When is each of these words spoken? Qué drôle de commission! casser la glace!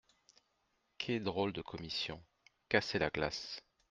Qué 0.97 1.19
drôle 1.19 1.53
de 1.53 1.61
commission! 1.61 2.23
casser 2.69 2.97
la 2.97 3.11
glace! 3.11 3.61